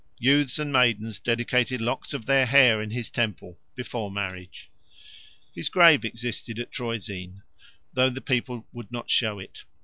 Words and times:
Youths 0.17 0.57
and 0.57 0.73
maidens 0.73 1.19
dedicated 1.19 1.79
locks 1.79 2.11
of 2.11 2.25
their 2.25 2.47
hair 2.47 2.81
in 2.81 2.89
his 2.89 3.11
temple 3.11 3.59
before 3.75 4.09
marriage. 4.09 4.71
His 5.53 5.69
grave 5.69 6.03
existed 6.03 6.57
at 6.57 6.71
Troezen, 6.71 7.43
though 7.93 8.09
the 8.09 8.19
people 8.19 8.65
would 8.73 8.91
not 8.91 9.11
show 9.11 9.37
it. 9.37 9.63